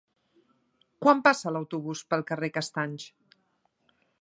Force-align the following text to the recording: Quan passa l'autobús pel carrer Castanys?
Quan 1.03 1.21
passa 1.27 1.53
l'autobús 1.53 2.03
pel 2.15 2.25
carrer 2.31 2.51
Castanys? 2.57 3.07